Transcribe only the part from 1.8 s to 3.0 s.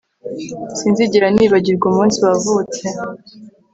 umunsi wavutse